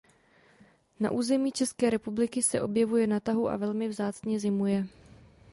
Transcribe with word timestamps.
Na 0.99 1.11
území 1.11 1.51
České 1.51 1.89
republiky 1.89 2.43
se 2.43 2.61
objevuje 2.61 3.07
na 3.07 3.19
tahu 3.19 3.49
a 3.49 3.57
velmi 3.57 3.87
vzácně 3.87 4.39
zimuje. 4.39 4.87